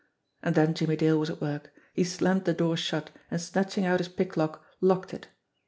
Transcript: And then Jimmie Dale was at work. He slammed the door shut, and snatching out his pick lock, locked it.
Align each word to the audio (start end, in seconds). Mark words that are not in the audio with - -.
And 0.41 0.55
then 0.55 0.73
Jimmie 0.73 0.95
Dale 0.95 1.19
was 1.19 1.29
at 1.29 1.41
work. 1.41 1.71
He 1.93 2.03
slammed 2.03 2.45
the 2.45 2.55
door 2.55 2.75
shut, 2.75 3.11
and 3.29 3.39
snatching 3.39 3.85
out 3.85 3.99
his 3.99 4.07
pick 4.09 4.35
lock, 4.35 4.65
locked 4.81 5.13
it. 5.13 5.27